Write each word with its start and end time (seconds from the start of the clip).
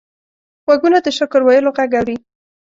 غوږونه 0.65 0.97
د 1.05 1.07
شکر 1.17 1.41
ویلو 1.43 1.71
غږ 1.77 1.91
اوري 1.99 2.15